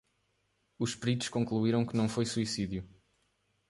[0.79, 2.89] Os peritos concluiram que não foi suicídio.